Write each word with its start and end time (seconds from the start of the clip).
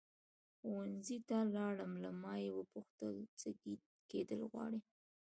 ښوونځي 0.57 1.17
ته 1.27 1.37
لاړم 1.55 1.91
له 2.03 2.09
ما 2.21 2.33
یې 2.43 2.49
وپوښتل 2.59 3.15
څه 3.39 3.47
کېدل 4.11 4.39
غواړې. 4.51 4.79